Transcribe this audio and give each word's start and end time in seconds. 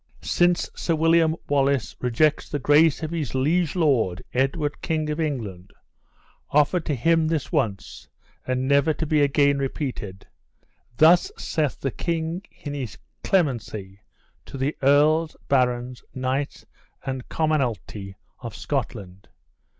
"Since 0.23 0.67
Sir 0.75 0.95
William 0.95 1.35
Wallace 1.47 1.95
rejects 1.99 2.49
the 2.49 2.57
grace 2.57 3.03
of 3.03 3.11
his 3.11 3.35
liege 3.35 3.75
lord, 3.75 4.23
Edward 4.33 4.81
King 4.81 5.11
of 5.11 5.19
England 5.19 5.69
offered 6.49 6.87
to 6.87 6.95
him 6.95 7.27
this 7.27 7.51
once, 7.51 8.07
and 8.43 8.67
never 8.67 8.95
to 8.95 9.05
be 9.05 9.21
again 9.21 9.59
repeated: 9.59 10.25
thus 10.97 11.31
saith 11.37 11.79
the 11.81 11.91
king 11.91 12.41
in 12.49 12.73
his 12.73 12.97
clemency 13.23 13.99
to 14.47 14.57
the 14.57 14.75
earls, 14.81 15.37
barons, 15.47 16.01
knights, 16.15 16.65
and 17.05 17.29
commonalty 17.29 18.15
of 18.39 18.55
Scotland! 18.55 19.27